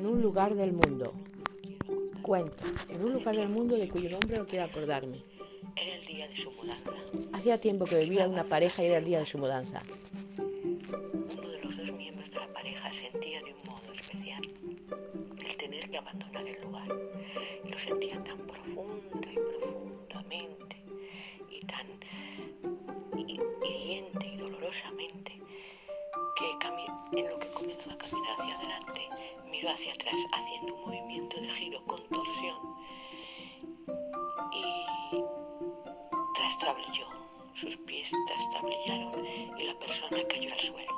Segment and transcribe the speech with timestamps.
[0.00, 1.12] en un lugar del mundo.
[2.22, 5.22] Cuento, en un lugar del mundo de cuyo nombre no quiero acordarme.
[5.76, 6.90] Era el día de su mudanza.
[7.34, 9.82] Hacía tiempo que vivía una pareja y era el día de su mudanza.
[10.38, 14.40] Uno de los dos miembros de la pareja sentía de un modo especial
[15.44, 16.88] el tener que abandonar el lugar.
[17.70, 20.76] Lo sentía tan profunda y profundamente
[21.50, 21.86] y tan
[23.18, 25.32] hiriente y dolorosamente
[26.38, 29.02] que en lo que comenzó a caminar hacia adelante
[29.50, 32.58] miró hacia atrás haciendo un movimiento de giro con torsión
[34.52, 35.24] y
[36.34, 37.08] trastablilló.
[37.54, 39.26] Sus pies trastablillaron
[39.58, 40.92] y la persona cayó al suelo.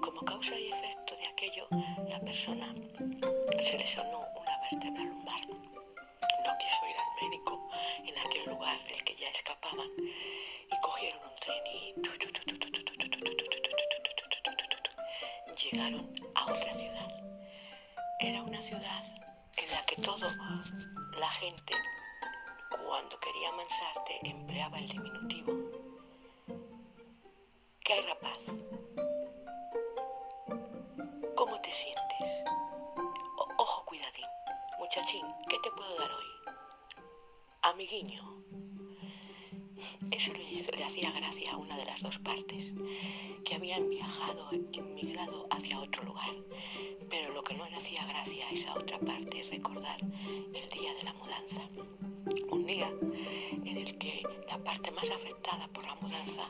[0.00, 1.68] Como causa y efecto de aquello,
[2.08, 2.74] la persona
[3.60, 5.40] se le sonó una vértebra lumbar.
[5.48, 7.68] No quiso ir al médico
[8.04, 11.94] en aquel lugar del que ya escapaban y cogieron un tren y
[15.70, 17.33] llegaron a otra ciudad.
[18.20, 19.04] Era una ciudad
[19.56, 20.28] en la que todo
[21.18, 21.74] la gente,
[22.70, 25.52] cuando quería amansarte, empleaba el diminutivo.
[27.84, 28.38] ¿Qué hay, rapaz?
[31.36, 32.44] ¿Cómo te sientes?
[33.56, 34.26] ojo, cuidadín.
[34.78, 36.24] Muchachín, ¿qué te puedo dar hoy?
[37.62, 38.43] Amiguiño.
[40.10, 42.74] Eso le, hacía gracia a una de las dos partes,
[43.44, 46.34] que habían viajado, inmigrado hacia otro lugar.
[47.10, 50.94] Pero lo que no le hacía gracia a esa otra parte es recordar el día
[50.94, 51.68] de la mudanza.
[52.50, 52.90] Un día
[53.64, 56.48] en el que la parte más afectada por la mudanza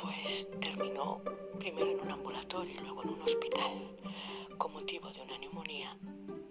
[0.00, 1.20] pues terminó
[1.58, 3.96] primero en un ambulatorio y luego en un hospital
[4.58, 5.96] con motivo de una neumonía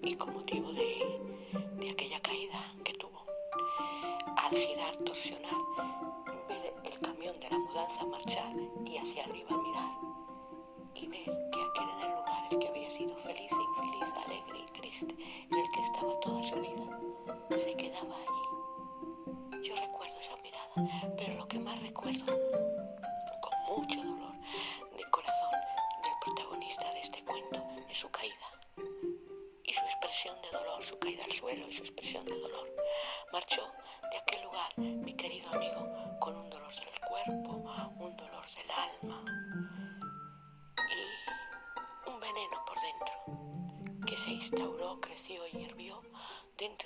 [0.01, 1.34] y con motivo de
[4.45, 5.55] al girar, torsionar,
[6.47, 8.53] ver el camión de la mudanza marchar
[8.85, 9.91] y hacia arriba mirar
[10.93, 14.59] y ver que aquel era el lugar en el que había sido feliz, infeliz, alegre
[14.59, 15.15] y triste,
[15.49, 19.63] en el que estaba toda su vida, se quedaba allí.
[19.63, 22.25] Yo recuerdo esa mirada, pero lo que más recuerdo,
[23.41, 24.35] con mucho dolor
[24.95, 25.51] de corazón
[26.03, 28.44] del protagonista de este cuento, es su caída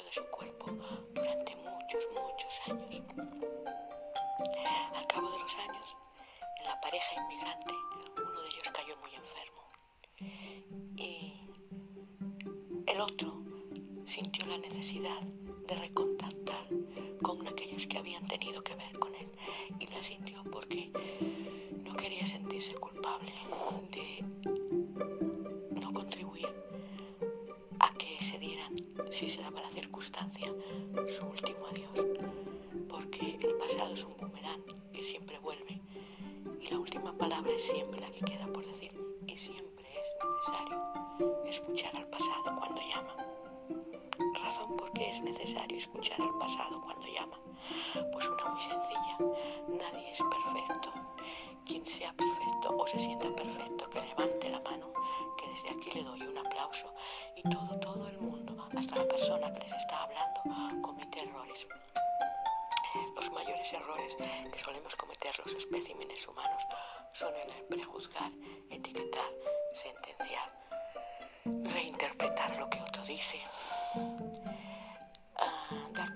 [0.09, 0.65] de su cuerpo
[1.13, 3.03] durante muchos, muchos años.
[4.95, 5.95] Al cabo de los años,
[6.63, 7.75] la pareja inmigrante,
[8.17, 9.61] uno de ellos cayó muy enfermo
[10.95, 11.33] y
[12.87, 13.43] el otro
[14.05, 15.19] sintió la necesidad
[15.67, 16.67] de recontactar
[17.21, 19.29] con aquellos que habían tenido que ver con él
[19.79, 20.91] y la sintió porque
[21.83, 23.31] no quería sentirse culpable
[23.91, 24.23] de
[25.79, 26.47] no contribuir
[27.79, 28.75] a que se dieran,
[29.11, 29.58] si se daba
[44.99, 47.39] qué es necesario escuchar al pasado cuando llama?
[48.11, 49.17] Pues una muy sencilla.
[49.69, 50.91] Nadie es perfecto.
[51.65, 54.91] Quien sea perfecto o se sienta perfecto, que levante la mano,
[55.37, 56.93] que desde aquí le doy un aplauso.
[57.37, 61.65] Y todo, todo el mundo, hasta la persona que les está hablando, comete errores.
[63.15, 64.17] Los mayores errores
[64.51, 66.61] que solemos cometer los especímenes humanos
[67.13, 68.31] son el prejuzgar,
[68.69, 69.31] etiquetar,
[69.71, 70.51] sentenciar,
[71.45, 73.39] reinterpretar lo que otro dice,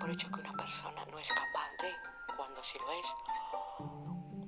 [0.03, 1.95] por hecho que una persona no es capaz de,
[2.35, 3.07] cuando sí lo es,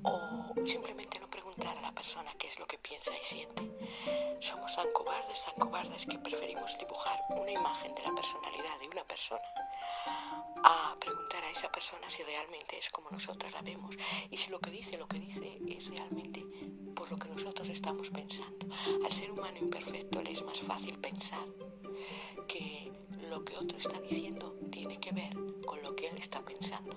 [0.03, 3.63] o simplemente no preguntar a la persona qué es lo que piensa y siente.
[4.41, 9.05] Somos tan cobardes, tan cobardes que preferimos dibujar una imagen de la personalidad de una
[9.05, 9.47] persona
[10.61, 13.95] a preguntar a esa persona si realmente es como nosotros la vemos
[14.29, 16.43] y si lo que dice, lo que dice es realmente
[16.93, 18.67] por lo que nosotros estamos pensando.
[19.05, 21.47] Al ser humano imperfecto le es más fácil pensar
[22.45, 22.84] que
[23.29, 25.29] lo que otro está diciendo tiene que ver
[25.65, 26.95] con lo que él está pensando.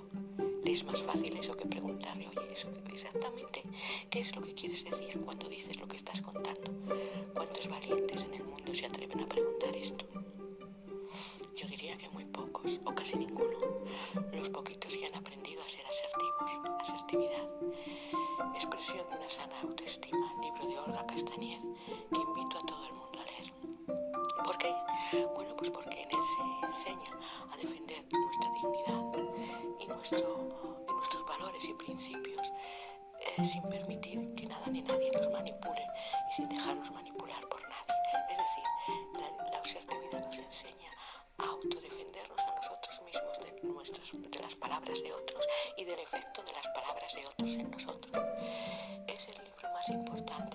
[0.64, 3.62] Le es más fácil eso que preguntarle, oye, eso exactamente,
[4.10, 6.70] ¿qué es lo que quieres decir cuando dices lo que estás contando?
[7.34, 10.04] ¿Cuántos valientes en el mundo se atreven a preguntar esto?
[11.56, 13.58] Yo diría que muy pocos, o casi ninguno.
[14.32, 17.48] Los poquitos que han aprendido a ser asertivos, asertividad.
[18.54, 21.60] Expresión de una sana autoestima, libro de Olga Castanier,
[27.58, 29.04] defender nuestra dignidad
[29.80, 30.48] y, nuestro,
[30.88, 32.52] y nuestros valores y principios
[33.20, 35.84] eh, sin permitir que nada ni nadie nos manipule
[36.28, 37.94] y sin dejarnos manipular por nadie.
[38.30, 38.64] Es decir,
[39.20, 40.90] la, la observatividad nos enseña
[41.38, 45.46] a autodefendernos a nosotros mismos de, nuestras, de las palabras de otros
[45.76, 48.24] y del efecto de las palabras de otros en nosotros.
[49.06, 50.47] Es el libro más importante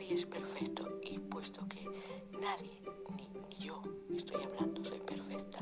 [0.00, 1.84] nadie es perfecto y puesto que
[2.40, 2.80] nadie,
[3.18, 3.82] ni, yo
[4.16, 5.58] estoy hablando, soy perfecta,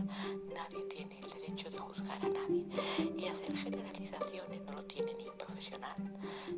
[0.54, 2.64] nadie tiene el derecho de juzgar a nadie
[3.16, 5.96] y hacer generalizaciones no lo tiene ni profesional,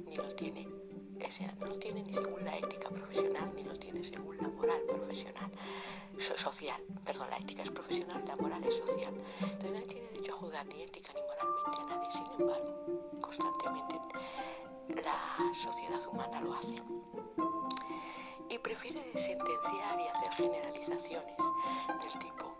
[0.06, 0.68] ni lo tiene
[1.58, 5.50] no lo tiene ni según la ética profesional, ni lo tiene según la moral profesional,
[6.18, 6.82] social.
[7.04, 9.14] Perdón, la ética es profesional, la moral es social.
[9.40, 12.10] Entonces nadie tiene derecho a juzgar ni ética ni moralmente a nadie.
[12.10, 14.00] Sin embargo, constantemente
[15.02, 16.74] la sociedad humana lo hace.
[18.70, 21.36] Prefiere sentenciar y hacer generalizaciones
[21.88, 22.56] del tipo,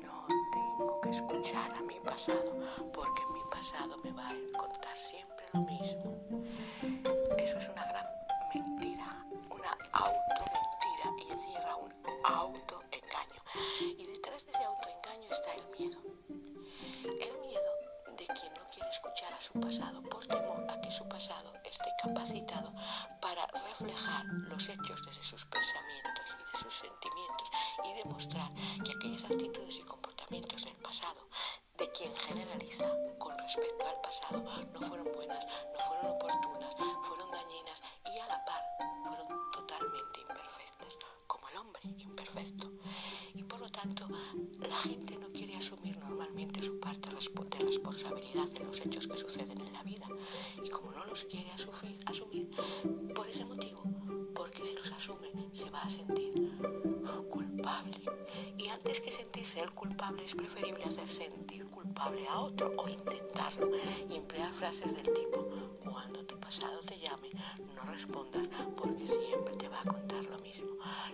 [0.00, 2.56] no tengo que escuchar a mi pasado,
[2.94, 6.18] porque mi pasado me va a contar siempre lo mismo.
[28.02, 28.50] Demostrar
[28.84, 31.20] que aquellas actitudes y comportamientos del pasado
[31.78, 32.86] de quien generaliza
[33.18, 37.82] con respecto al pasado no fueron buenas, no fueron oportunas, fueron dañinas
[38.14, 38.62] y a la par
[39.04, 42.70] fueron totalmente imperfectas, como el hombre imperfecto.
[43.34, 44.08] Y por lo tanto,
[44.60, 47.16] la gente no quiere asumir normalmente su parte de
[47.64, 50.06] responsabilidad de los hechos que suceden en la vida.
[50.62, 52.50] Y como no los quiere asumir
[53.14, 53.82] por ese motivo,
[54.34, 56.39] porque si los asume se va a sentir
[57.82, 58.54] culpable.
[58.56, 63.70] Y antes que sentirse el culpable es preferible hacer sentir culpable a otro o intentarlo
[64.08, 65.48] y emplear frases del tipo,
[65.90, 67.30] cuando tu pasado te llame,
[67.74, 70.68] no respondas porque siempre te va a contar lo mismo.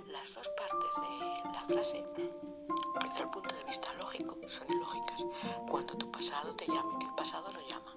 [0.08, 5.24] Las dos partes de la frase, desde el punto de vista lógico, son ilógicas.
[5.68, 7.94] Cuando tu pasado te llame, el pasado lo llama.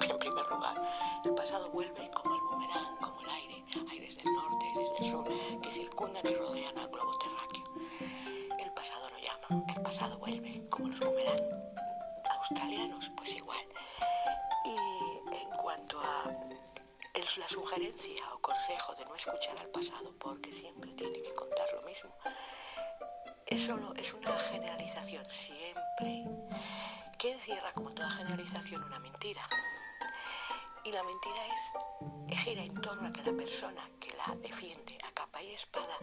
[0.00, 0.82] En primer lugar,
[1.24, 5.24] el pasado vuelve como el boomerang, como el aire, aires del norte, aires del sur,
[5.60, 6.34] que circundan y
[9.92, 11.38] pasado vuelve como los boomerang
[12.38, 13.66] australianos, pues igual.
[14.64, 16.32] Y en cuanto a
[17.36, 21.82] la sugerencia o consejo de no escuchar al pasado porque siempre tiene que contar lo
[21.82, 22.10] mismo,
[23.46, 26.24] es solo es una generalización siempre
[27.18, 29.46] que encierra como toda generalización una mentira.
[30.84, 31.42] Y la mentira
[32.28, 34.91] es, gira en torno a que la persona que la defiende
[35.50, 35.96] espada.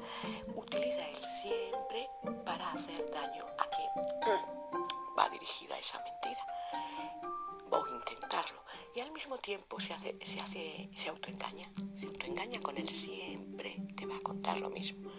[0.55, 2.09] Utiliza el siempre
[2.45, 3.89] para hacer daño a quien
[5.17, 6.45] va dirigida esa mentira.
[7.71, 8.63] O intentarlo.
[8.95, 11.71] Y al mismo tiempo se hace se hace se autoengaña.
[11.95, 13.77] Se autoengaña con él siempre.
[13.95, 15.09] Te va a contar lo mismo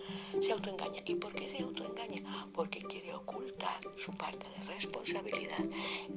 [0.40, 1.02] se autoengaña.
[1.06, 5.64] Y por qué se autoengaña porque quiere ocultar su parte de responsabilidad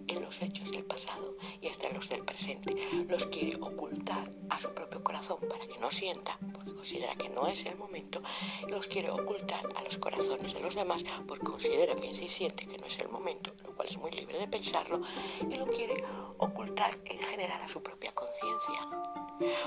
[0.08, 2.72] en los hechos del pasado y hasta los del presente.
[3.08, 7.48] Los quiere ocultar a su propio corazón para que no sienta porque considera que no
[7.48, 8.22] es el momento
[8.67, 12.77] los quiere ocultar a los corazones de los demás porque considera piensa y siente que
[12.77, 15.01] no es el momento lo cual es muy libre de pensarlo
[15.50, 16.03] y lo quiere
[16.38, 18.82] ocultar en general a su propia conciencia.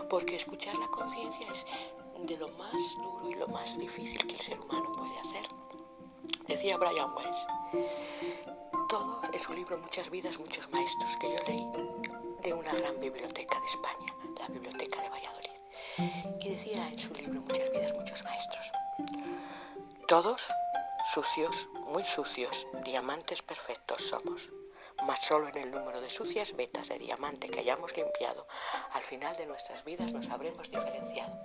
[0.08, 1.66] Porque escuchar la conciencia es
[2.26, 5.46] de lo más duro y lo más difícil que el ser humano puede hacer.
[6.48, 7.46] Decía Brian Weiss,
[8.88, 11.64] todo en su libro Muchas vidas, muchos maestros que yo leí
[12.42, 15.50] de una gran biblioteca de España, la Biblioteca de Valladolid.
[16.40, 18.72] Y decía en su libro Muchas vidas, muchos maestros,
[20.08, 20.42] todos
[21.14, 24.50] sucios, muy sucios, diamantes perfectos somos
[25.06, 28.46] mas solo en el número de sucias vetas de diamante que hayamos limpiado,
[28.92, 31.38] al final de nuestras vidas nos habremos diferenciado.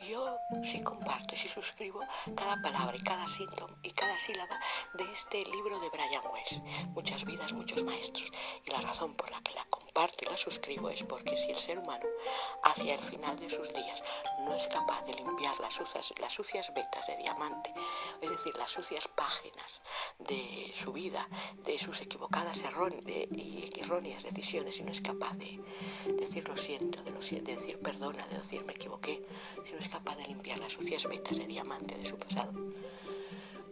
[0.00, 2.00] Yo sí comparto y sí suscribo
[2.36, 4.60] cada palabra y cada síntoma y cada sílaba
[4.94, 6.62] de este libro de Brian West,
[6.94, 8.30] Muchas vidas, muchos maestros.
[8.64, 11.58] Y la razón por la que la comparto y la suscribo es porque si el
[11.58, 12.04] ser humano
[12.62, 14.02] hacia el final de sus días
[14.40, 17.72] no es capaz de limpiar las sucias, las sucias vetas de diamante,
[18.20, 19.80] es decir, las sucias páginas
[20.18, 21.26] de su vida,
[21.64, 25.60] de sus equivocadas errores, y erróneas decisiones y no es capaz de
[26.18, 29.22] decir lo siento, de, lo, de decir perdona, de decir me equivoqué,
[29.64, 32.52] si no es capaz de limpiar las sucias vetas de diamante de su pasado.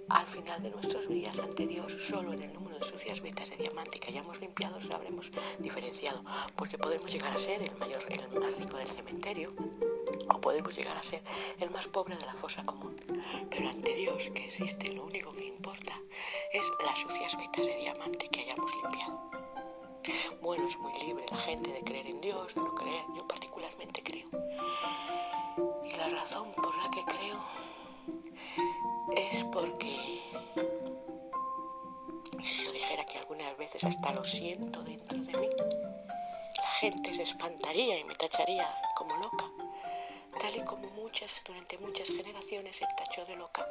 [0.09, 3.57] Al final de nuestros días ante Dios, solo en el número de sucias vetas de
[3.57, 6.23] diamante que hayamos limpiado nos habremos diferenciado,
[6.55, 9.53] porque podemos llegar a ser el mayor, el más rico del cementerio,
[10.29, 11.23] o podemos llegar a ser
[11.61, 12.97] el más pobre de la fosa común.
[13.51, 16.01] Pero ante Dios que existe, lo único que importa
[16.53, 19.31] es las sucias vetas de diamante que hayamos limpiado.
[20.41, 23.05] Bueno, es muy libre la gente de creer en Dios, de no creer.
[23.17, 24.27] Yo particularmente creo.
[25.85, 27.37] Y la razón por la que creo
[29.17, 30.23] es porque
[32.43, 35.49] si yo dijera que algunas veces hasta lo siento dentro de mí,
[36.57, 39.06] la gente se espantaría y me tacharía como
[40.47, 43.67] tal y como muchas, durante muchas generaciones se tachó de loca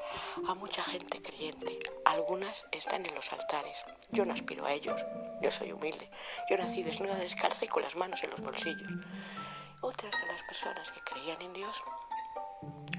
[0.45, 1.79] a mucha gente creyente.
[2.03, 3.81] Algunas están en los altares.
[4.11, 4.99] Yo no aspiro a ellos.
[5.41, 6.09] Yo soy humilde.
[6.49, 8.91] Yo nací desnuda, descalza y con las manos en los bolsillos.
[9.79, 11.81] Otras de las personas que creían en Dios,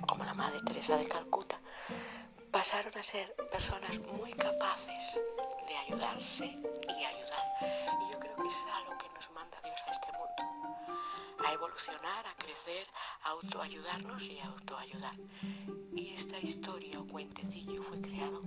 [0.08, 1.60] como la Madre Teresa de Calcuta,
[2.50, 5.20] pasaron a ser personas muy capaces
[5.68, 7.44] de ayudarse y ayudar.
[7.60, 9.85] Y yo creo que es algo que nos manda Dios
[11.56, 12.86] evolucionar, a crecer,
[13.22, 15.16] a autoayudarnos y a autoayudar.
[15.94, 18.42] Y esta historia o cuentecillo fue creado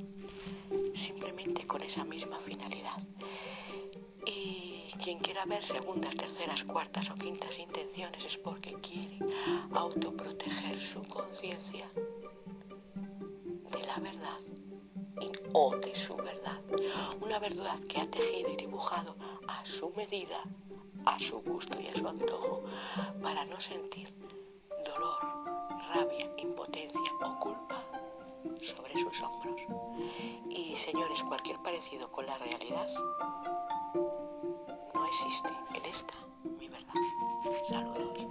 [0.96, 3.00] simplemente con esa misma finalidad.
[4.25, 9.18] Y quien quiera ver segundas, terceras, cuartas o quintas intenciones es porque quiere
[9.74, 11.89] autoproteger su conciencia
[13.72, 14.39] de la verdad
[15.54, 16.60] o de su verdad.
[17.22, 19.16] Una verdad que ha tejido y dibujado
[19.48, 20.42] a su medida,
[21.06, 22.63] a su gusto y a su antojo,
[23.22, 24.13] para no sentir
[24.86, 25.20] dolor,
[25.94, 27.84] rabia, impotencia o culpa
[28.62, 29.62] sobre sus hombros.
[30.50, 32.88] Y señores, cualquier parecido con la realidad
[34.94, 36.13] no existe en esta
[36.60, 36.94] mi verdad.
[37.68, 38.28] Saludos.